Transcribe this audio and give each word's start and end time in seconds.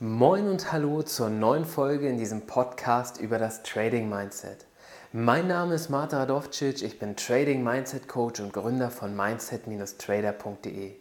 Moin 0.00 0.48
und 0.48 0.72
hallo 0.72 1.02
zur 1.04 1.30
neuen 1.30 1.64
Folge 1.64 2.08
in 2.08 2.18
diesem 2.18 2.48
Podcast 2.48 3.20
über 3.20 3.38
das 3.38 3.62
Trading 3.62 4.08
Mindset. 4.08 4.66
Mein 5.12 5.46
Name 5.46 5.76
ist 5.76 5.88
Marta 5.88 6.18
Radovcic, 6.18 6.82
ich 6.82 6.98
bin 6.98 7.14
Trading 7.14 7.62
Mindset 7.62 8.08
Coach 8.08 8.40
und 8.40 8.52
Gründer 8.52 8.90
von 8.90 9.14
mindset-trader.de. 9.14 10.96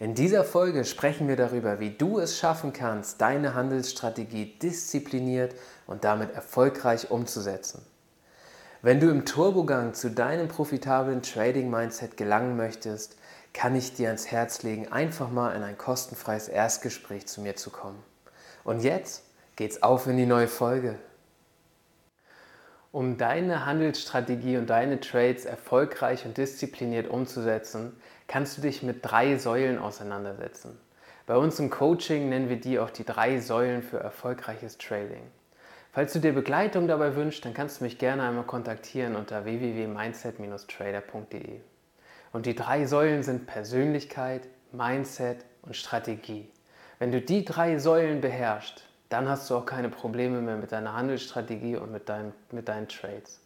In 0.00 0.14
dieser 0.16 0.42
Folge 0.42 0.84
sprechen 0.84 1.28
wir 1.28 1.36
darüber, 1.36 1.78
wie 1.78 1.90
du 1.90 2.18
es 2.18 2.36
schaffen 2.36 2.72
kannst, 2.72 3.20
deine 3.20 3.54
Handelsstrategie 3.54 4.58
diszipliniert 4.58 5.54
und 5.86 6.02
damit 6.02 6.34
erfolgreich 6.34 7.12
umzusetzen. 7.12 7.86
Wenn 8.82 8.98
du 8.98 9.10
im 9.10 9.26
Turbogang 9.26 9.94
zu 9.94 10.10
deinem 10.10 10.48
profitablen 10.48 11.22
Trading 11.22 11.70
Mindset 11.70 12.16
gelangen 12.16 12.56
möchtest, 12.56 13.16
kann 13.52 13.76
ich 13.76 13.94
dir 13.94 14.08
ans 14.08 14.26
Herz 14.26 14.64
legen, 14.64 14.90
einfach 14.90 15.30
mal 15.30 15.54
in 15.54 15.62
ein 15.62 15.78
kostenfreies 15.78 16.48
Erstgespräch 16.48 17.26
zu 17.28 17.40
mir 17.40 17.54
zu 17.54 17.70
kommen. 17.70 18.02
Und 18.64 18.82
jetzt 18.82 19.24
geht's 19.56 19.82
auf 19.82 20.06
in 20.06 20.16
die 20.16 20.26
neue 20.26 20.48
Folge. 20.48 20.98
Um 22.92 23.18
deine 23.18 23.66
Handelsstrategie 23.66 24.56
und 24.56 24.70
deine 24.70 25.00
Trades 25.00 25.44
erfolgreich 25.44 26.24
und 26.26 26.38
diszipliniert 26.38 27.08
umzusetzen, 27.08 27.96
kannst 28.28 28.56
du 28.56 28.62
dich 28.62 28.82
mit 28.82 29.00
drei 29.02 29.36
Säulen 29.36 29.78
auseinandersetzen. 29.78 30.78
Bei 31.26 31.36
uns 31.36 31.58
im 31.58 31.70
Coaching 31.70 32.28
nennen 32.28 32.48
wir 32.48 32.60
die 32.60 32.78
auch 32.78 32.90
die 32.90 33.04
drei 33.04 33.40
Säulen 33.40 33.82
für 33.82 33.98
erfolgreiches 33.98 34.78
Trading. 34.78 35.22
Falls 35.92 36.12
du 36.12 36.20
dir 36.20 36.32
Begleitung 36.32 36.86
dabei 36.86 37.16
wünschst, 37.16 37.44
dann 37.44 37.54
kannst 37.54 37.80
du 37.80 37.84
mich 37.84 37.98
gerne 37.98 38.22
einmal 38.22 38.44
kontaktieren 38.44 39.16
unter 39.16 39.44
www.mindset-trader.de. 39.44 41.60
Und 42.32 42.46
die 42.46 42.54
drei 42.54 42.86
Säulen 42.86 43.22
sind 43.22 43.46
Persönlichkeit, 43.46 44.48
Mindset 44.72 45.44
und 45.62 45.76
Strategie. 45.76 46.48
Wenn 46.98 47.12
du 47.12 47.20
die 47.20 47.44
drei 47.44 47.78
Säulen 47.78 48.20
beherrschst, 48.20 48.84
dann 49.08 49.28
hast 49.28 49.48
du 49.50 49.56
auch 49.56 49.66
keine 49.66 49.88
Probleme 49.88 50.40
mehr 50.40 50.56
mit 50.56 50.72
deiner 50.72 50.94
Handelsstrategie 50.94 51.76
und 51.76 51.92
mit, 51.92 52.08
dein, 52.08 52.32
mit 52.50 52.68
deinen 52.68 52.88
Trades. 52.88 53.40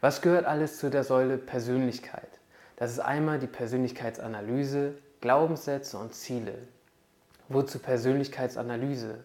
Was 0.00 0.22
gehört 0.22 0.46
alles 0.46 0.78
zu 0.78 0.90
der 0.90 1.04
Säule 1.04 1.36
Persönlichkeit? 1.36 2.28
Das 2.76 2.90
ist 2.90 3.00
einmal 3.00 3.38
die 3.38 3.46
Persönlichkeitsanalyse, 3.46 4.94
Glaubenssätze 5.20 5.98
und 5.98 6.14
Ziele. 6.14 6.54
Wozu 7.48 7.78
Persönlichkeitsanalyse? 7.78 9.22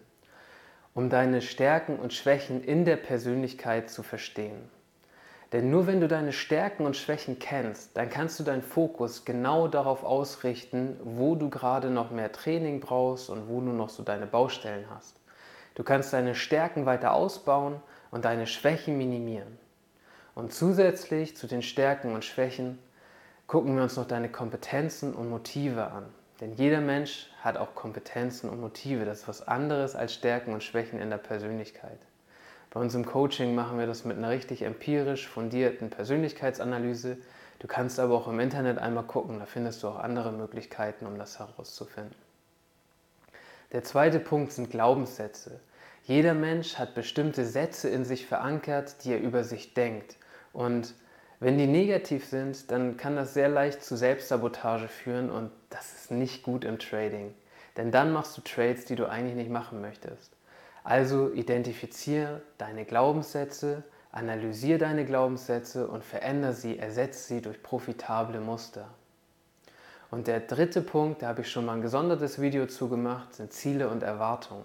Um 0.92 1.08
deine 1.08 1.40
Stärken 1.40 1.98
und 1.98 2.12
Schwächen 2.12 2.62
in 2.62 2.84
der 2.84 2.96
Persönlichkeit 2.96 3.88
zu 3.88 4.02
verstehen. 4.02 4.75
Denn 5.52 5.70
nur 5.70 5.86
wenn 5.86 6.00
du 6.00 6.08
deine 6.08 6.32
Stärken 6.32 6.84
und 6.84 6.96
Schwächen 6.96 7.38
kennst, 7.38 7.96
dann 7.96 8.10
kannst 8.10 8.40
du 8.40 8.44
deinen 8.44 8.62
Fokus 8.62 9.24
genau 9.24 9.68
darauf 9.68 10.02
ausrichten, 10.02 10.98
wo 11.04 11.36
du 11.36 11.50
gerade 11.50 11.88
noch 11.88 12.10
mehr 12.10 12.32
Training 12.32 12.80
brauchst 12.80 13.30
und 13.30 13.48
wo 13.48 13.60
du 13.60 13.68
noch 13.68 13.88
so 13.88 14.02
deine 14.02 14.26
Baustellen 14.26 14.86
hast. 14.90 15.20
Du 15.76 15.84
kannst 15.84 16.12
deine 16.12 16.34
Stärken 16.34 16.84
weiter 16.84 17.12
ausbauen 17.12 17.80
und 18.10 18.24
deine 18.24 18.46
Schwächen 18.46 18.98
minimieren. 18.98 19.58
Und 20.34 20.52
zusätzlich 20.52 21.36
zu 21.36 21.46
den 21.46 21.62
Stärken 21.62 22.12
und 22.12 22.24
Schwächen 22.24 22.78
gucken 23.46 23.76
wir 23.76 23.84
uns 23.84 23.96
noch 23.96 24.06
deine 24.06 24.28
Kompetenzen 24.28 25.14
und 25.14 25.30
Motive 25.30 25.86
an. 25.92 26.06
Denn 26.40 26.52
jeder 26.54 26.80
Mensch 26.80 27.30
hat 27.40 27.56
auch 27.56 27.74
Kompetenzen 27.74 28.50
und 28.50 28.60
Motive. 28.60 29.04
Das 29.04 29.20
ist 29.20 29.28
was 29.28 29.46
anderes 29.46 29.94
als 29.94 30.12
Stärken 30.12 30.52
und 30.52 30.62
Schwächen 30.62 31.00
in 31.00 31.08
der 31.08 31.18
Persönlichkeit. 31.18 31.98
Bei 32.70 32.80
uns 32.80 32.94
im 32.94 33.06
Coaching 33.06 33.54
machen 33.54 33.78
wir 33.78 33.86
das 33.86 34.04
mit 34.04 34.16
einer 34.16 34.30
richtig 34.30 34.62
empirisch 34.62 35.26
fundierten 35.26 35.90
Persönlichkeitsanalyse. 35.90 37.16
Du 37.58 37.66
kannst 37.66 37.98
aber 37.98 38.14
auch 38.14 38.28
im 38.28 38.40
Internet 38.40 38.78
einmal 38.78 39.04
gucken, 39.04 39.38
da 39.38 39.46
findest 39.46 39.82
du 39.82 39.88
auch 39.88 39.98
andere 39.98 40.32
Möglichkeiten, 40.32 41.06
um 41.06 41.18
das 41.18 41.38
herauszufinden. 41.38 42.14
Der 43.72 43.82
zweite 43.82 44.20
Punkt 44.20 44.52
sind 44.52 44.70
Glaubenssätze. 44.70 45.60
Jeder 46.04 46.34
Mensch 46.34 46.78
hat 46.78 46.94
bestimmte 46.94 47.44
Sätze 47.44 47.88
in 47.88 48.04
sich 48.04 48.26
verankert, 48.26 49.04
die 49.04 49.12
er 49.12 49.20
über 49.20 49.42
sich 49.42 49.74
denkt. 49.74 50.16
Und 50.52 50.94
wenn 51.40 51.58
die 51.58 51.66
negativ 51.66 52.26
sind, 52.26 52.70
dann 52.70 52.96
kann 52.96 53.16
das 53.16 53.34
sehr 53.34 53.48
leicht 53.48 53.82
zu 53.82 53.96
Selbstsabotage 53.96 54.88
führen 54.88 55.30
und 55.30 55.50
das 55.70 55.94
ist 55.94 56.10
nicht 56.10 56.42
gut 56.42 56.64
im 56.64 56.78
Trading. 56.78 57.34
Denn 57.76 57.90
dann 57.90 58.12
machst 58.12 58.36
du 58.36 58.40
Trades, 58.42 58.84
die 58.84 58.94
du 58.94 59.06
eigentlich 59.06 59.34
nicht 59.34 59.50
machen 59.50 59.80
möchtest. 59.80 60.35
Also 60.86 61.32
identifiziere 61.32 62.42
deine 62.58 62.84
Glaubenssätze, 62.84 63.82
analysiere 64.12 64.78
deine 64.78 65.04
Glaubenssätze 65.04 65.88
und 65.88 66.04
verändere 66.04 66.52
sie, 66.52 66.78
ersetze 66.78 67.26
sie 67.26 67.42
durch 67.42 67.60
profitable 67.60 68.38
Muster. 68.38 68.86
Und 70.12 70.28
der 70.28 70.38
dritte 70.38 70.82
Punkt, 70.82 71.22
da 71.22 71.26
habe 71.26 71.40
ich 71.40 71.50
schon 71.50 71.64
mal 71.64 71.72
ein 71.72 71.82
gesondertes 71.82 72.40
Video 72.40 72.66
zu 72.66 72.88
gemacht, 72.88 73.34
sind 73.34 73.52
Ziele 73.52 73.88
und 73.88 74.04
Erwartungen. 74.04 74.64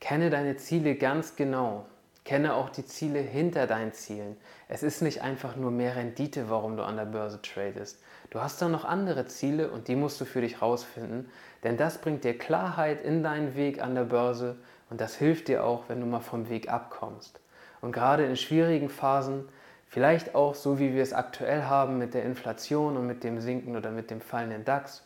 Kenne 0.00 0.28
deine 0.28 0.58
Ziele 0.58 0.96
ganz 0.96 1.34
genau. 1.34 1.86
Kenne 2.26 2.52
auch 2.52 2.68
die 2.68 2.84
Ziele 2.84 3.20
hinter 3.20 3.66
deinen 3.66 3.94
Zielen. 3.94 4.36
Es 4.68 4.82
ist 4.82 5.00
nicht 5.00 5.22
einfach 5.22 5.56
nur 5.56 5.70
mehr 5.70 5.96
Rendite, 5.96 6.50
warum 6.50 6.76
du 6.76 6.82
an 6.82 6.98
der 6.98 7.06
Börse 7.06 7.40
tradest. 7.40 8.02
Du 8.28 8.42
hast 8.42 8.60
da 8.60 8.68
noch 8.68 8.84
andere 8.84 9.24
Ziele 9.24 9.70
und 9.70 9.88
die 9.88 9.96
musst 9.96 10.20
du 10.20 10.26
für 10.26 10.42
dich 10.42 10.60
rausfinden, 10.60 11.30
denn 11.64 11.78
das 11.78 11.96
bringt 11.96 12.24
dir 12.24 12.36
Klarheit 12.36 13.02
in 13.02 13.22
deinen 13.22 13.56
Weg 13.56 13.80
an 13.80 13.94
der 13.94 14.04
Börse 14.04 14.56
und 14.90 15.00
das 15.00 15.16
hilft 15.16 15.48
dir 15.48 15.64
auch, 15.64 15.84
wenn 15.88 16.00
du 16.00 16.06
mal 16.06 16.20
vom 16.20 16.48
Weg 16.48 16.70
abkommst. 16.70 17.40
Und 17.80 17.92
gerade 17.92 18.24
in 18.24 18.36
schwierigen 18.36 18.88
Phasen, 18.88 19.48
vielleicht 19.86 20.34
auch 20.34 20.54
so 20.54 20.78
wie 20.78 20.94
wir 20.94 21.02
es 21.02 21.12
aktuell 21.12 21.64
haben 21.64 21.98
mit 21.98 22.14
der 22.14 22.24
Inflation 22.24 22.96
und 22.96 23.06
mit 23.06 23.24
dem 23.24 23.40
Sinken 23.40 23.76
oder 23.76 23.90
mit 23.90 24.10
dem 24.10 24.20
fallenden 24.20 24.64
DAX, 24.64 25.02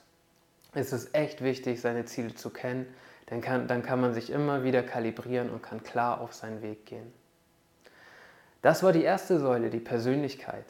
ist 0.74 0.92
es 0.92 1.12
echt 1.14 1.42
wichtig, 1.42 1.80
seine 1.80 2.04
Ziele 2.04 2.34
zu 2.34 2.50
kennen. 2.50 2.86
Denn 3.30 3.40
kann, 3.40 3.66
dann 3.66 3.82
kann 3.82 4.00
man 4.00 4.14
sich 4.14 4.30
immer 4.30 4.64
wieder 4.64 4.82
kalibrieren 4.82 5.50
und 5.50 5.62
kann 5.62 5.82
klar 5.82 6.20
auf 6.20 6.32
seinen 6.34 6.62
Weg 6.62 6.86
gehen. 6.86 7.12
Das 8.62 8.82
war 8.82 8.92
die 8.92 9.02
erste 9.02 9.38
Säule, 9.38 9.70
die 9.70 9.80
Persönlichkeit. 9.80 10.66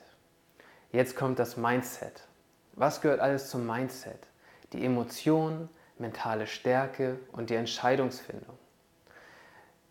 Jetzt 0.92 1.16
kommt 1.16 1.38
das 1.38 1.56
Mindset. 1.56 2.26
Was 2.74 3.00
gehört 3.00 3.20
alles 3.20 3.50
zum 3.50 3.66
Mindset? 3.66 4.28
Die 4.72 4.84
Emotionen, 4.84 5.68
mentale 5.98 6.46
Stärke 6.46 7.18
und 7.32 7.50
die 7.50 7.54
Entscheidungsfindung. 7.54 8.51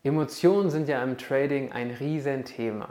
Emotionen 0.04 0.72
sind 0.72 0.90
ja 0.90 1.04
im 1.04 1.20
Trading 1.20 1.72
ein 1.74 1.92
Riesenthema. 1.92 2.90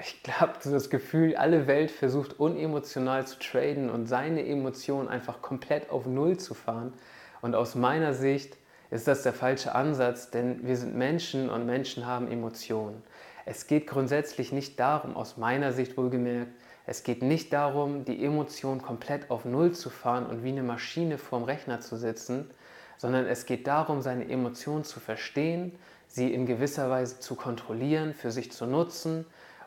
Ich 0.00 0.22
glaube, 0.22 0.54
das 0.64 0.88
Gefühl, 0.88 1.36
alle 1.36 1.66
Welt 1.66 1.90
versucht 1.90 2.40
unemotional 2.40 3.26
zu 3.26 3.38
traden 3.38 3.90
und 3.90 4.06
seine 4.06 4.46
Emotionen 4.46 5.08
einfach 5.08 5.42
komplett 5.42 5.90
auf 5.90 6.06
Null 6.06 6.38
zu 6.38 6.54
fahren. 6.54 6.94
Und 7.42 7.54
aus 7.54 7.74
meiner 7.74 8.14
Sicht 8.14 8.56
ist 8.90 9.06
das 9.06 9.22
der 9.22 9.34
falsche 9.34 9.74
Ansatz, 9.74 10.30
denn 10.30 10.66
wir 10.66 10.78
sind 10.78 10.94
Menschen 10.94 11.50
und 11.50 11.66
Menschen 11.66 12.06
haben 12.06 12.30
Emotionen. 12.30 13.02
Es 13.44 13.66
geht 13.66 13.86
grundsätzlich 13.86 14.50
nicht 14.50 14.80
darum, 14.80 15.14
aus 15.14 15.36
meiner 15.36 15.72
Sicht 15.72 15.98
wohlgemerkt, 15.98 16.52
es 16.86 17.02
geht 17.02 17.20
nicht 17.20 17.52
darum, 17.52 18.06
die 18.06 18.24
Emotionen 18.24 18.80
komplett 18.80 19.30
auf 19.30 19.44
Null 19.44 19.72
zu 19.72 19.90
fahren 19.90 20.24
und 20.24 20.42
wie 20.42 20.48
eine 20.48 20.62
Maschine 20.62 21.18
vorm 21.18 21.44
Rechner 21.44 21.80
zu 21.80 21.96
sitzen, 21.96 22.50
sondern 22.96 23.26
es 23.26 23.44
geht 23.44 23.66
darum, 23.66 24.00
seine 24.00 24.26
Emotionen 24.28 24.84
zu 24.84 24.98
verstehen, 24.98 25.72
sie 26.08 26.32
in 26.32 26.46
gewisser 26.46 26.90
Weise 26.90 27.20
zu 27.20 27.36
kontrollieren, 27.36 28.14
für 28.14 28.30
sich 28.30 28.50
zu 28.50 28.66
nutzen 28.66 29.24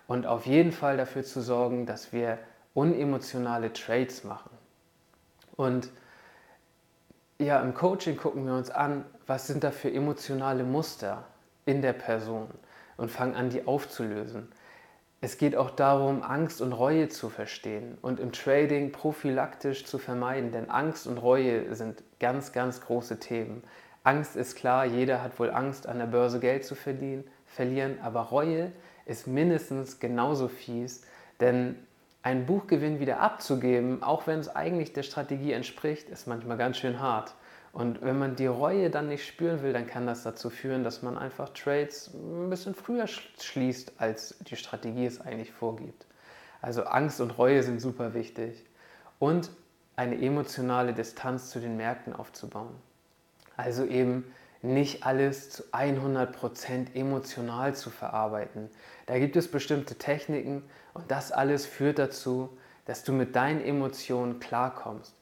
und 0.07 0.25
auf 0.25 0.45
jeden 0.45 0.71
Fall 0.71 0.97
dafür 0.97 1.23
zu 1.23 1.41
sorgen, 1.41 1.85
dass 1.85 2.11
wir 2.11 2.37
unemotionale 2.73 3.71
Trades 3.73 4.23
machen. 4.23 4.51
Und 5.55 5.89
ja, 7.37 7.61
im 7.61 7.73
Coaching 7.73 8.17
gucken 8.17 8.45
wir 8.45 8.53
uns 8.53 8.69
an, 8.69 9.05
was 9.25 9.47
sind 9.47 9.63
da 9.63 9.71
für 9.71 9.91
emotionale 9.91 10.63
Muster 10.63 11.23
in 11.65 11.81
der 11.81 11.93
Person 11.93 12.47
und 12.97 13.09
fangen 13.09 13.35
an, 13.35 13.49
die 13.49 13.65
aufzulösen. 13.65 14.51
Es 15.21 15.37
geht 15.37 15.55
auch 15.55 15.69
darum, 15.69 16.23
Angst 16.23 16.61
und 16.61 16.73
Reue 16.73 17.07
zu 17.07 17.29
verstehen 17.29 17.97
und 18.01 18.19
im 18.19 18.31
Trading 18.31 18.91
prophylaktisch 18.91 19.85
zu 19.85 19.99
vermeiden, 19.99 20.51
denn 20.51 20.69
Angst 20.69 21.05
und 21.05 21.19
Reue 21.19 21.75
sind 21.75 22.03
ganz, 22.19 22.51
ganz 22.53 22.81
große 22.81 23.19
Themen. 23.19 23.63
Angst 24.03 24.35
ist 24.35 24.55
klar, 24.55 24.85
jeder 24.85 25.21
hat 25.21 25.39
wohl 25.39 25.51
Angst, 25.51 25.87
an 25.87 25.99
der 25.99 26.07
Börse 26.07 26.39
Geld 26.39 26.65
zu 26.65 26.75
verdienen, 26.75 27.23
verlieren, 27.45 27.99
aber 28.01 28.21
Reue 28.21 28.71
ist 29.05 29.27
mindestens 29.27 29.99
genauso 29.99 30.47
fies, 30.47 31.03
denn 31.39 31.75
einen 32.23 32.45
Buchgewinn 32.45 32.99
wieder 32.99 33.19
abzugeben, 33.19 34.03
auch 34.03 34.27
wenn 34.27 34.39
es 34.39 34.55
eigentlich 34.55 34.93
der 34.93 35.03
Strategie 35.03 35.53
entspricht, 35.53 36.09
ist 36.09 36.27
manchmal 36.27 36.57
ganz 36.57 36.77
schön 36.77 36.99
hart. 36.99 37.35
Und 37.73 38.01
wenn 38.01 38.19
man 38.19 38.35
die 38.35 38.47
Reue 38.47 38.89
dann 38.89 39.07
nicht 39.07 39.25
spüren 39.25 39.63
will, 39.63 39.71
dann 39.71 39.87
kann 39.87 40.05
das 40.05 40.23
dazu 40.23 40.49
führen, 40.49 40.83
dass 40.83 41.03
man 41.03 41.17
einfach 41.17 41.49
Trades 41.49 42.11
ein 42.13 42.49
bisschen 42.49 42.75
früher 42.75 43.07
schließt, 43.07 43.93
als 43.97 44.37
die 44.41 44.57
Strategie 44.57 45.05
es 45.05 45.21
eigentlich 45.21 45.51
vorgibt. 45.51 46.05
Also 46.61 46.83
Angst 46.83 47.21
und 47.21 47.37
Reue 47.37 47.63
sind 47.63 47.79
super 47.79 48.13
wichtig. 48.13 48.65
Und 49.19 49.51
eine 49.95 50.21
emotionale 50.21 50.93
Distanz 50.93 51.49
zu 51.49 51.59
den 51.59 51.77
Märkten 51.77 52.13
aufzubauen. 52.13 52.75
Also 53.61 53.85
eben 53.85 54.33
nicht 54.63 55.05
alles 55.05 55.51
zu 55.51 55.63
100% 55.71 56.95
emotional 56.95 57.75
zu 57.75 57.91
verarbeiten. 57.91 58.69
Da 59.05 59.19
gibt 59.19 59.35
es 59.35 59.49
bestimmte 59.49 59.95
Techniken 59.95 60.63
und 60.95 61.11
das 61.11 61.31
alles 61.31 61.67
führt 61.67 61.99
dazu, 61.99 62.49
dass 62.85 63.03
du 63.03 63.13
mit 63.13 63.35
deinen 63.35 63.61
Emotionen 63.63 64.39
klarkommst. 64.39 65.13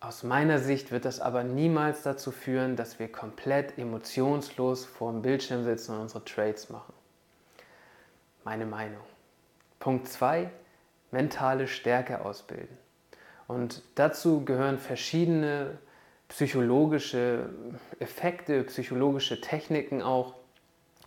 Aus 0.00 0.22
meiner 0.22 0.58
Sicht 0.58 0.92
wird 0.92 1.06
das 1.06 1.18
aber 1.20 1.44
niemals 1.44 2.02
dazu 2.02 2.30
führen, 2.30 2.76
dass 2.76 2.98
wir 2.98 3.10
komplett 3.10 3.78
emotionslos 3.78 4.84
vor 4.84 5.12
dem 5.12 5.22
Bildschirm 5.22 5.64
sitzen 5.64 5.94
und 5.94 6.02
unsere 6.02 6.24
Trades 6.24 6.68
machen. 6.68 6.92
Meine 8.44 8.66
Meinung. 8.66 9.02
Punkt 9.80 10.08
2, 10.08 10.50
mentale 11.10 11.68
Stärke 11.68 12.22
ausbilden. 12.22 12.76
Und 13.48 13.80
dazu 13.94 14.44
gehören 14.44 14.78
verschiedene 14.78 15.78
psychologische 16.28 17.50
Effekte, 17.98 18.64
psychologische 18.64 19.40
Techniken 19.40 20.02
auch, 20.02 20.34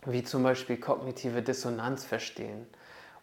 wie 0.06 0.22
zum 0.22 0.42
Beispiel 0.42 0.78
kognitive 0.78 1.42
Dissonanz 1.42 2.04
verstehen 2.04 2.66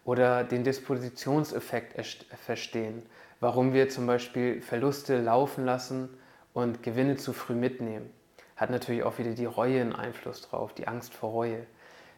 oder 0.05 0.43
den 0.43 0.63
Dispositionseffekt 0.63 1.95
verstehen, 2.35 3.03
warum 3.39 3.73
wir 3.73 3.89
zum 3.89 4.07
Beispiel 4.07 4.61
Verluste 4.61 5.19
laufen 5.21 5.65
lassen 5.65 6.09
und 6.53 6.83
Gewinne 6.83 7.17
zu 7.17 7.33
früh 7.33 7.55
mitnehmen. 7.55 8.09
Hat 8.55 8.69
natürlich 8.69 9.03
auch 9.03 9.17
wieder 9.17 9.31
die 9.31 9.45
Reue 9.45 9.81
einen 9.81 9.93
Einfluss 9.93 10.41
drauf, 10.41 10.73
die 10.73 10.87
Angst 10.87 11.13
vor 11.13 11.31
Reue. 11.31 11.65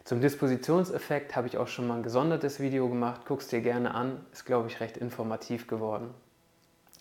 Zum 0.04 0.20
Dispositionseffekt 0.20 1.36
habe 1.36 1.46
ich 1.46 1.58
auch 1.58 1.68
schon 1.68 1.86
mal 1.86 1.96
ein 1.96 2.02
gesondertes 2.02 2.60
Video 2.60 2.88
gemacht, 2.88 3.22
guck 3.26 3.40
es 3.40 3.48
dir 3.48 3.60
gerne 3.60 3.94
an, 3.94 4.24
ist 4.32 4.46
glaube 4.46 4.68
ich 4.68 4.80
recht 4.80 4.96
informativ 4.96 5.66
geworden. 5.66 6.14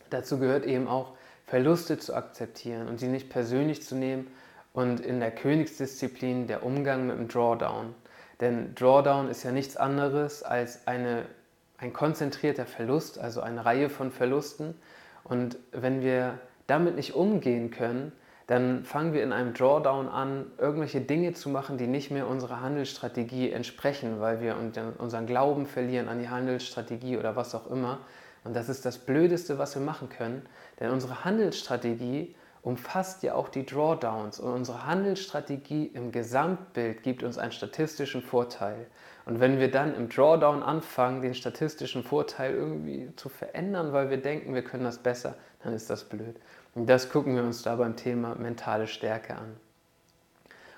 Dazu 0.10 0.40
gehört 0.40 0.66
eben 0.66 0.88
auch 0.88 1.14
Verluste 1.50 1.98
zu 1.98 2.14
akzeptieren 2.14 2.88
und 2.88 3.00
sie 3.00 3.08
nicht 3.08 3.30
persönlich 3.30 3.82
zu 3.82 3.96
nehmen 3.96 4.28
und 4.72 5.00
in 5.00 5.20
der 5.20 5.32
Königsdisziplin 5.32 6.46
der 6.46 6.64
Umgang 6.64 7.08
mit 7.08 7.18
dem 7.18 7.28
Drawdown. 7.28 7.96
Denn 8.40 8.76
Drawdown 8.76 9.30
ist 9.30 9.44
ja 9.44 9.52
nichts 9.52 9.76
anderes 9.76 10.44
als 10.44 10.88
eine, 10.88 11.26
ein 11.78 11.92
konzentrierter 11.92 12.66
Verlust, 12.66 13.18
also 13.18 13.42
eine 13.42 13.66
Reihe 13.66 13.90
von 13.90 14.12
Verlusten. 14.12 14.76
Und 15.24 15.58
wenn 15.72 16.02
wir 16.02 16.40
damit 16.68 16.96
nicht 16.96 17.16
umgehen 17.16 17.72
können, 17.72 18.12
dann 18.46 18.84
fangen 18.84 19.14
wir 19.14 19.24
in 19.24 19.34
einem 19.34 19.54
Drawdown 19.54 20.08
an, 20.08 20.52
irgendwelche 20.60 21.02
Dinge 21.02 21.34
zu 21.34 21.50
machen, 21.50 21.78
die 21.78 21.88
nicht 21.88 22.12
mehr 22.12 22.28
unserer 22.28 22.62
Handelsstrategie 22.62 23.52
entsprechen, 23.52 24.20
weil 24.22 24.40
wir 24.40 24.56
unseren 24.98 25.26
Glauben 25.26 25.66
verlieren 25.66 26.08
an 26.08 26.20
die 26.20 26.30
Handelsstrategie 26.30 27.18
oder 27.18 27.36
was 27.36 27.54
auch 27.56 27.70
immer. 27.70 28.00
Und 28.44 28.56
das 28.56 28.70
ist 28.70 28.86
das 28.86 28.98
Blödeste, 28.98 29.58
was 29.58 29.76
wir 29.76 29.82
machen 29.82 30.10
können, 30.10 30.48
denn 30.80 30.92
unsere 30.92 31.24
Handelsstrategie 31.26 32.36
umfasst 32.62 33.24
ja 33.24 33.36
auch 33.36 33.50
die 33.50 33.66
Drawdowns 33.66 34.40
und 34.40 34.52
unsere 34.52 34.86
Handelsstrategie 34.86 35.86
im 35.88 36.12
Gesamtbild 36.12 37.04
gibt 37.04 37.24
uns 37.24 37.38
einen 37.38 37.52
statistischen 37.52 38.22
Vorteil. 38.22 38.88
Und 39.26 39.40
wenn 39.40 39.60
wir 39.60 39.70
dann 39.72 39.96
im 39.96 40.10
Drawdown 40.10 40.64
anfangen, 40.64 41.22
den 41.22 41.36
statistischen 41.36 42.04
Vorteil 42.04 42.54
irgendwie 42.54 43.16
zu 43.16 43.30
verändern, 43.30 43.94
weil 43.94 44.10
wir 44.10 44.18
denken, 44.18 44.56
wir 44.56 44.64
können 44.64 44.84
das 44.84 44.98
besser, 44.98 45.36
dann 45.64 45.74
ist 45.74 45.90
das 45.90 46.04
blöd. 46.04 46.36
Und 46.76 46.88
das 46.88 47.10
gucken 47.10 47.36
wir 47.36 47.44
uns 47.44 47.62
da 47.62 47.76
beim 47.76 47.96
Thema 47.96 48.36
mentale 48.36 48.88
Stärke 48.88 49.36
an. 49.36 49.56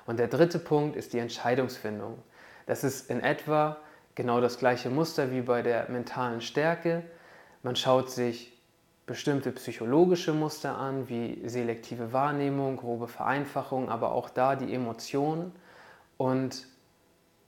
Und 0.06 0.20
der 0.20 0.28
dritte 0.28 0.60
Punkt 0.60 0.96
ist 0.96 1.14
die 1.14 1.20
Entscheidungsfindung. 1.20 2.18
Das 2.66 2.84
ist 2.84 3.10
in 3.10 3.22
etwa 3.22 3.78
genau 4.16 4.42
das 4.42 4.58
gleiche 4.58 4.90
Muster 4.90 5.32
wie 5.32 5.42
bei 5.42 5.62
der 5.62 5.90
mentalen 5.90 6.42
Stärke. 6.42 7.04
Man 7.64 7.76
schaut 7.76 8.10
sich 8.10 8.52
bestimmte 9.06 9.52
psychologische 9.52 10.34
Muster 10.34 10.78
an, 10.78 11.10
wie 11.10 11.48
selektive 11.48 12.14
Wahrnehmung, 12.14 12.78
grobe 12.78 13.08
Vereinfachung, 13.08 13.90
aber 13.90 14.14
auch 14.14 14.30
da 14.30 14.56
die 14.56 14.74
Emotionen 14.74 15.52
und 16.18 16.68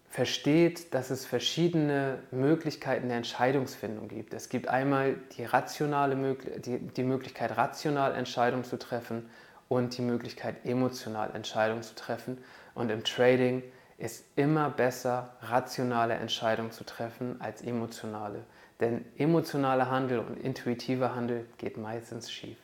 versteht, 0.10 0.94
dass 0.94 1.10
es 1.10 1.26
verschiedene 1.26 2.20
Möglichkeiten 2.30 3.08
der 3.08 3.18
Entscheidungsfindung 3.18 4.08
gibt. 4.08 4.36
Es 4.36 4.50
gibt 4.50 4.68
einmal 4.68 5.16
die, 5.38 5.44
rationale, 5.44 6.16
die, 6.60 6.80
die 6.80 7.04
Möglichkeit, 7.04 7.58
rational 7.58 8.14
Entscheidungen 8.14 8.64
zu 8.64 8.78
treffen 8.78 9.28
und 9.70 9.98
die 9.98 10.04
Möglichkeit, 10.04 10.66
emotional 10.66 11.32
Entscheidungen 11.34 11.82
zu 11.82 11.96
treffen. 11.96 12.38
Und 12.76 12.92
im 12.92 13.04
Trading 13.04 13.64
ist 13.98 14.26
immer 14.36 14.70
besser, 14.70 15.36
rationale 15.42 16.14
Entscheidungen 16.14 16.72
zu 16.72 16.84
treffen 16.84 17.42
als 17.42 17.64
emotionale. 17.64 18.44
Denn 18.80 19.06
emotionaler 19.18 19.90
Handel 19.90 20.20
und 20.20 20.38
intuitiver 20.38 21.16
Handel 21.16 21.46
geht 21.58 21.78
meistens 21.78 22.32
schief. 22.32 22.58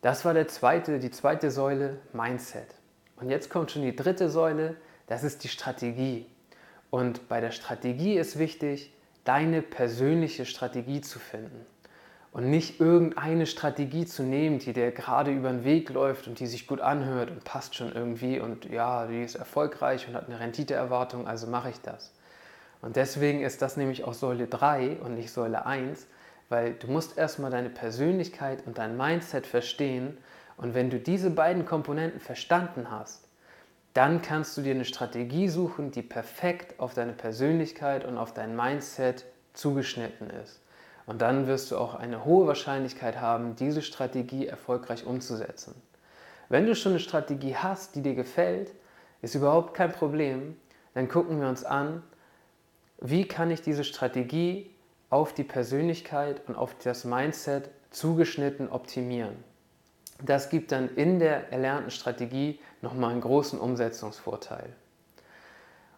Das 0.00 0.24
war 0.24 0.34
der 0.34 0.48
zweite, 0.48 0.98
die 0.98 1.10
zweite 1.10 1.50
Säule, 1.50 1.98
Mindset. 2.12 2.74
Und 3.16 3.30
jetzt 3.30 3.48
kommt 3.48 3.70
schon 3.70 3.82
die 3.82 3.96
dritte 3.96 4.28
Säule, 4.28 4.76
das 5.06 5.24
ist 5.24 5.44
die 5.44 5.48
Strategie. 5.48 6.26
Und 6.90 7.28
bei 7.28 7.40
der 7.40 7.52
Strategie 7.52 8.14
ist 8.14 8.38
wichtig, 8.38 8.92
deine 9.24 9.62
persönliche 9.62 10.44
Strategie 10.44 11.00
zu 11.00 11.18
finden. 11.18 11.66
Und 12.32 12.50
nicht 12.50 12.80
irgendeine 12.80 13.46
Strategie 13.46 14.06
zu 14.06 14.24
nehmen, 14.24 14.58
die 14.58 14.72
dir 14.72 14.90
gerade 14.90 15.30
über 15.30 15.50
den 15.50 15.64
Weg 15.64 15.88
läuft 15.90 16.26
und 16.26 16.40
die 16.40 16.48
sich 16.48 16.66
gut 16.66 16.80
anhört 16.80 17.30
und 17.30 17.44
passt 17.44 17.74
schon 17.74 17.92
irgendwie 17.92 18.40
und 18.40 18.64
ja, 18.66 19.06
die 19.06 19.22
ist 19.22 19.36
erfolgreich 19.36 20.08
und 20.08 20.14
hat 20.14 20.28
eine 20.28 20.40
Renditeerwartung, 20.40 21.28
also 21.28 21.46
mache 21.46 21.70
ich 21.70 21.80
das. 21.80 22.12
Und 22.82 22.96
deswegen 22.96 23.42
ist 23.42 23.62
das 23.62 23.76
nämlich 23.76 24.04
auch 24.04 24.14
Säule 24.14 24.46
3 24.46 24.98
und 25.00 25.14
nicht 25.14 25.30
Säule 25.30 25.66
1, 25.66 26.06
weil 26.48 26.74
du 26.74 26.86
musst 26.88 27.16
erstmal 27.16 27.50
deine 27.50 27.70
Persönlichkeit 27.70 28.66
und 28.66 28.78
dein 28.78 28.96
Mindset 28.96 29.46
verstehen. 29.46 30.18
Und 30.56 30.74
wenn 30.74 30.90
du 30.90 30.98
diese 30.98 31.30
beiden 31.30 31.64
Komponenten 31.64 32.20
verstanden 32.20 32.90
hast, 32.90 33.28
dann 33.94 34.22
kannst 34.22 34.56
du 34.56 34.62
dir 34.62 34.74
eine 34.74 34.84
Strategie 34.84 35.48
suchen, 35.48 35.92
die 35.92 36.02
perfekt 36.02 36.78
auf 36.80 36.94
deine 36.94 37.12
Persönlichkeit 37.12 38.04
und 38.04 38.18
auf 38.18 38.34
dein 38.34 38.56
Mindset 38.56 39.24
zugeschnitten 39.52 40.30
ist. 40.30 40.60
Und 41.06 41.22
dann 41.22 41.46
wirst 41.46 41.70
du 41.70 41.78
auch 41.78 41.94
eine 41.94 42.24
hohe 42.24 42.46
Wahrscheinlichkeit 42.46 43.20
haben, 43.20 43.56
diese 43.56 43.82
Strategie 43.82 44.46
erfolgreich 44.46 45.06
umzusetzen. 45.06 45.74
Wenn 46.48 46.66
du 46.66 46.74
schon 46.74 46.92
eine 46.92 47.00
Strategie 47.00 47.56
hast, 47.56 47.94
die 47.94 48.02
dir 48.02 48.14
gefällt, 48.14 48.72
ist 49.22 49.34
überhaupt 49.34 49.74
kein 49.74 49.92
Problem. 49.92 50.56
Dann 50.94 51.08
gucken 51.08 51.40
wir 51.40 51.48
uns 51.48 51.64
an, 51.64 52.02
wie 53.06 53.28
kann 53.28 53.50
ich 53.50 53.60
diese 53.60 53.84
Strategie 53.84 54.70
auf 55.10 55.34
die 55.34 55.44
Persönlichkeit 55.44 56.40
und 56.48 56.56
auf 56.56 56.74
das 56.82 57.04
Mindset 57.04 57.68
zugeschnitten 57.90 58.70
optimieren. 58.70 59.36
Das 60.22 60.48
gibt 60.48 60.72
dann 60.72 60.88
in 60.96 61.18
der 61.18 61.52
erlernten 61.52 61.90
Strategie 61.90 62.58
nochmal 62.80 63.10
einen 63.10 63.20
großen 63.20 63.60
Umsetzungsvorteil. 63.60 64.70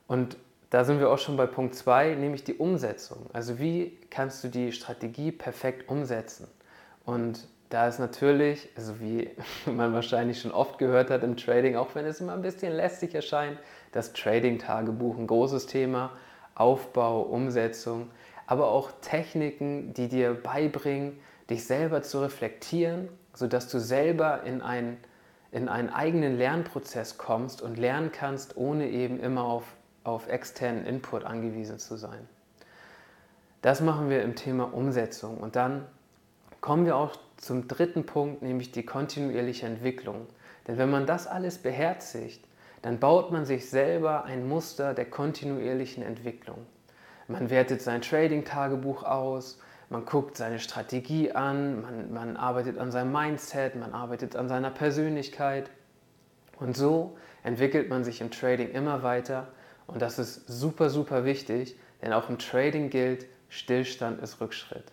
Und 0.09 0.37
da 0.71 0.83
sind 0.83 0.99
wir 0.99 1.09
auch 1.09 1.19
schon 1.19 1.37
bei 1.37 1.47
Punkt 1.47 1.77
2, 1.77 2.17
nämlich 2.17 2.43
die 2.43 2.55
Umsetzung. 2.55 3.31
Also 3.33 3.61
wie 3.61 3.97
kannst 4.11 4.43
du 4.43 4.49
die 4.49 4.73
Strategie 4.73 5.31
perfekt 5.31 5.89
umsetzen? 5.89 6.49
Und 7.05 7.47
da 7.71 7.87
ist 7.87 8.01
natürlich, 8.01 8.69
also 8.77 8.99
wie 8.99 9.31
man 9.67 9.93
wahrscheinlich 9.93 10.41
schon 10.41 10.51
oft 10.51 10.77
gehört 10.79 11.11
hat 11.11 11.23
im 11.23 11.37
Trading, 11.37 11.77
auch 11.77 11.95
wenn 11.95 12.05
es 12.05 12.21
immer 12.21 12.33
ein 12.33 12.43
bisschen 12.43 12.73
lästig 12.73 13.15
erscheint, 13.15 13.61
das 13.93 14.13
Trading-Tagebuch 14.13 15.17
ein 15.17 15.29
großes 15.29 15.67
Thema, 15.67 16.11
Aufbau, 16.57 17.23
Umsetzung, 17.23 18.11
aber 18.49 18.69
auch 18.69 18.91
Techniken, 19.01 19.95
die 19.95 20.09
dir 20.09 20.35
beibringen, 20.35 21.19
dich 21.49 21.65
selber 21.65 22.03
zu 22.03 22.21
reflektieren 22.21 23.09
sodass 23.37 23.69
du 23.69 23.79
selber 23.79 24.43
in 24.45 24.63
einen, 24.63 24.97
in 25.53 25.69
einen 25.69 25.91
eigenen 25.91 26.37
Lernprozess 26.37 27.19
kommst 27.19 27.63
und 27.63 27.77
lernen 27.77 28.11
kannst, 28.11 28.57
ohne 28.57 28.89
eben 28.89 29.21
immer 29.21 29.45
auf, 29.45 29.65
auf 30.05 30.29
externen 30.29 30.87
Input 30.87 31.25
angewiesen 31.25 31.79
zu 31.79 31.97
sein. 31.97 32.27
Das 33.61 33.81
machen 33.81 34.09
wir 34.09 34.23
im 34.23 34.37
Thema 34.37 34.73
Umsetzung. 34.73 35.39
Und 35.39 35.55
dann 35.55 35.87
kommen 36.61 36.87
wir 36.87 36.97
auch 36.97 37.17
zum 37.37 37.69
dritten 37.69 38.07
Punkt, 38.07 38.43
nämlich 38.43 38.73
die 38.73 38.85
kontinuierliche 38.85 39.67
Entwicklung. 39.67 40.27
Denn 40.67 40.79
wenn 40.79 40.91
man 40.91 41.07
das 41.07 41.27
alles 41.27 41.59
beherzigt, 41.59 42.46
dann 42.87 43.01
baut 43.01 43.33
man 43.33 43.45
sich 43.45 43.69
selber 43.69 44.27
ein 44.27 44.47
Muster 44.47 44.95
der 44.95 45.07
kontinuierlichen 45.07 46.05
Entwicklung. 46.05 46.67
Man 47.27 47.51
wertet 47.51 47.83
sein 47.83 48.01
Trading-Tagebuch 48.01 49.03
aus, 49.03 49.59
man 49.91 50.05
guckt 50.05 50.37
seine 50.37 50.61
Strategie 50.61 51.33
an, 51.33 51.83
man, 51.83 52.13
man 52.13 52.37
arbeitet 52.37 52.79
an 52.79 52.93
seinem 52.93 53.11
Mindset, 53.11 53.75
man 53.75 53.93
arbeitet 53.93 54.37
an 54.37 54.49
seiner 54.49 54.71
Persönlichkeit. 54.71 55.69
Und 56.61 56.77
so 56.77 57.17
entwickelt 57.43 57.91
man 57.91 58.05
sich 58.05 58.21
im 58.21 58.31
Trading 58.31 58.71
immer 58.71 59.03
weiter. 59.03 59.49
Und 59.89 60.01
das 60.01 60.21
ist 60.21 60.47
super, 60.47 60.89
super 60.89 61.25
wichtig, 61.25 61.77
denn 62.03 62.13
auch 62.13 62.29
im 62.29 62.39
Trading 62.39 62.91
gilt, 62.91 63.27
Stillstand 63.49 64.23
ist 64.23 64.41
Rückschritt. 64.41 64.93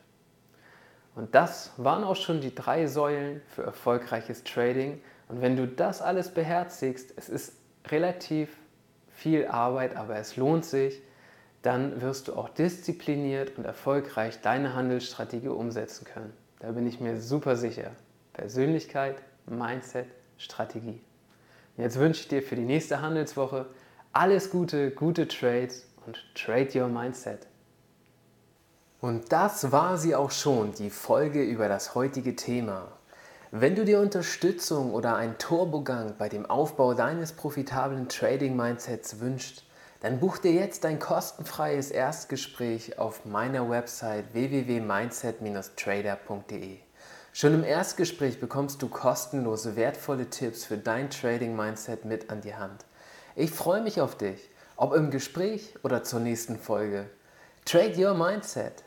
Und 1.13 1.35
das 1.35 1.73
waren 1.77 2.03
auch 2.03 2.15
schon 2.15 2.41
die 2.41 2.55
drei 2.55 2.87
Säulen 2.87 3.43
für 3.49 3.61
erfolgreiches 3.61 4.43
Trading. 4.43 4.99
Und 5.29 5.43
wenn 5.43 5.55
du 5.55 5.67
das 5.67 6.01
alles 6.01 6.29
beherzigst, 6.29 7.13
es 7.17 7.29
ist 7.29 7.62
relativ 7.89 8.49
viel 9.11 9.47
Arbeit, 9.47 9.95
aber 9.95 10.17
es 10.17 10.35
lohnt 10.37 10.65
sich, 10.65 11.01
dann 11.61 12.01
wirst 12.01 12.27
du 12.27 12.33
auch 12.33 12.49
diszipliniert 12.49 13.57
und 13.57 13.65
erfolgreich 13.65 14.41
deine 14.41 14.73
Handelsstrategie 14.73 15.47
umsetzen 15.47 16.05
können. 16.05 16.33
Da 16.59 16.71
bin 16.71 16.87
ich 16.87 16.99
mir 16.99 17.19
super 17.19 17.55
sicher. 17.55 17.91
Persönlichkeit, 18.33 19.17
Mindset, 19.45 20.07
Strategie. 20.37 21.01
jetzt 21.77 21.99
wünsche 21.99 22.21
ich 22.21 22.27
dir 22.27 22.41
für 22.41 22.55
die 22.55 22.65
nächste 22.65 23.01
Handelswoche 23.01 23.67
alles 24.11 24.49
Gute, 24.49 24.91
gute 24.91 25.27
Trades 25.27 25.87
und 26.05 26.23
trade 26.35 26.69
your 26.75 26.87
Mindset. 26.87 27.47
Und 29.01 29.31
das 29.31 29.71
war 29.71 29.97
sie 29.97 30.15
auch 30.15 30.31
schon, 30.31 30.73
die 30.73 30.89
Folge 30.89 31.43
über 31.43 31.67
das 31.67 31.95
heutige 31.95 32.35
Thema. 32.35 32.87
Wenn 33.55 33.75
du 33.75 33.85
dir 33.85 33.99
Unterstützung 33.99 34.95
oder 34.95 35.15
einen 35.15 35.37
Turbogang 35.37 36.15
bei 36.17 36.27
dem 36.27 36.47
Aufbau 36.47 36.95
deines 36.95 37.33
profitablen 37.33 38.09
Trading-Mindsets 38.09 39.19
wünschst, 39.19 39.63
dann 39.99 40.19
buch 40.19 40.39
dir 40.39 40.53
jetzt 40.53 40.87
ein 40.87 40.97
kostenfreies 40.97 41.91
Erstgespräch 41.91 42.97
auf 42.97 43.25
meiner 43.25 43.69
Website 43.69 44.33
www.mindset-trader.de. 44.33 46.77
Schon 47.31 47.53
im 47.53 47.63
Erstgespräch 47.63 48.39
bekommst 48.39 48.81
du 48.81 48.87
kostenlose, 48.87 49.75
wertvolle 49.75 50.31
Tipps 50.31 50.65
für 50.65 50.79
dein 50.79 51.11
Trading-Mindset 51.11 52.05
mit 52.05 52.31
an 52.31 52.41
die 52.41 52.55
Hand. 52.55 52.85
Ich 53.35 53.51
freue 53.51 53.83
mich 53.83 54.01
auf 54.01 54.17
dich, 54.17 54.49
ob 54.77 54.95
im 54.95 55.11
Gespräch 55.11 55.75
oder 55.83 56.03
zur 56.03 56.21
nächsten 56.21 56.57
Folge. 56.57 57.07
Trade 57.65 58.03
Your 58.03 58.15
Mindset 58.15 58.83